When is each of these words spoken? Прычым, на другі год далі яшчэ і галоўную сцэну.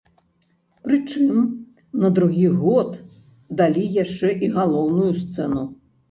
Прычым, 0.85 1.35
на 2.03 2.09
другі 2.19 2.47
год 2.61 2.89
далі 3.59 3.83
яшчэ 4.03 4.31
і 4.47 4.49
галоўную 4.55 5.11
сцэну. 5.21 5.63